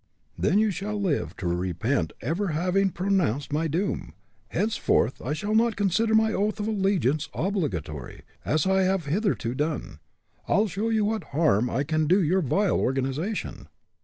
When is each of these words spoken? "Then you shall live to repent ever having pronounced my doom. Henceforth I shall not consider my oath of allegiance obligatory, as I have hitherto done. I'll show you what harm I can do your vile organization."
"Then 0.35 0.57
you 0.57 0.71
shall 0.71 0.99
live 0.99 1.37
to 1.37 1.45
repent 1.47 2.11
ever 2.21 2.47
having 2.47 2.89
pronounced 2.89 3.53
my 3.53 3.67
doom. 3.67 4.15
Henceforth 4.47 5.21
I 5.21 5.33
shall 5.33 5.53
not 5.53 5.75
consider 5.75 6.15
my 6.15 6.33
oath 6.33 6.59
of 6.59 6.67
allegiance 6.67 7.29
obligatory, 7.35 8.23
as 8.43 8.65
I 8.65 8.81
have 8.81 9.05
hitherto 9.05 9.53
done. 9.53 9.99
I'll 10.47 10.67
show 10.67 10.89
you 10.89 11.05
what 11.05 11.25
harm 11.35 11.69
I 11.69 11.83
can 11.83 12.07
do 12.07 12.19
your 12.19 12.41
vile 12.41 12.79
organization." 12.79 13.67